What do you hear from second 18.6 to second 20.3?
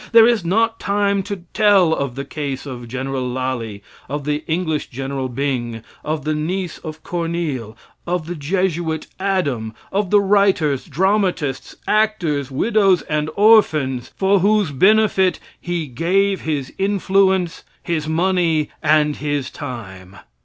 and his time.